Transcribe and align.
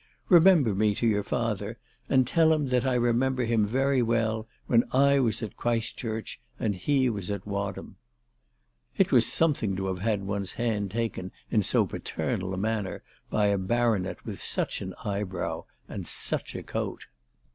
"Remember 0.29 0.73
me 0.73 0.95
to 0.95 1.05
your 1.05 1.21
father, 1.21 1.77
and 2.09 2.25
tell 2.25 2.51
him 2.51 2.69
that 2.69 2.87
I 2.87 2.95
remember 2.95 3.45
him 3.45 3.67
very 3.67 4.01
well 4.01 4.47
when 4.65 4.83
I 4.91 5.19
was 5.19 5.43
at 5.43 5.55
Christchurch 5.55 6.41
and 6.59 6.73
he 6.73 7.07
was 7.07 7.29
at 7.29 7.45
Wadham." 7.45 7.97
It 8.97 9.11
was 9.11 9.27
something 9.31 9.75
to 9.75 9.85
have 9.85 9.99
had 9.99 10.23
one's 10.23 10.53
hand 10.53 10.89
taken 10.89 11.31
in 11.51 11.61
so 11.61 11.85
paternal 11.85 12.51
a 12.55 12.57
manner 12.57 13.03
by 13.29 13.45
a 13.45 13.59
baronet 13.59 14.25
with 14.25 14.41
such 14.41 14.81
an 14.81 14.95
eyebrow, 15.05 15.65
and 15.87 16.07
such 16.07 16.55
a 16.55 16.63
coat. 16.63 17.05